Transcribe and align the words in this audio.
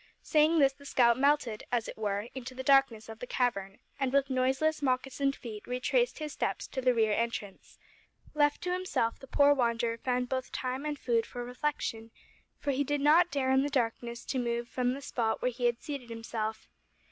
Saying 0.23 0.57
this 0.57 0.73
the 0.73 0.83
scout 0.83 1.15
melted, 1.19 1.63
as 1.71 1.87
it 1.87 1.95
were, 1.95 2.27
into 2.33 2.55
the 2.55 2.63
darkness 2.63 3.07
of 3.07 3.19
the 3.19 3.27
cavern, 3.27 3.77
and, 3.99 4.11
with 4.11 4.31
noiseless 4.31 4.81
moccasined 4.81 5.35
feet, 5.35 5.67
retraced 5.67 6.17
his 6.17 6.33
steps 6.33 6.65
to 6.65 6.81
the 6.81 6.91
rear 6.95 7.13
entrance. 7.13 7.77
Left 8.33 8.63
to 8.63 8.73
himself 8.73 9.19
the 9.19 9.27
poor 9.27 9.53
wanderer 9.53 9.99
found 9.99 10.27
both 10.27 10.51
time 10.51 10.85
and 10.87 10.97
food 10.97 11.27
for 11.27 11.45
reflection, 11.45 12.09
for 12.57 12.71
he 12.71 12.83
did 12.83 12.99
not 12.99 13.29
dare 13.29 13.51
in 13.51 13.61
the 13.61 13.69
darkness 13.69 14.25
to 14.25 14.39
move 14.39 14.67
from 14.67 14.95
the 14.95 15.03
spot 15.03 15.39
where 15.39 15.51
he 15.51 15.65
had 15.65 15.83
seated 15.83 16.09
himself. 16.09 16.67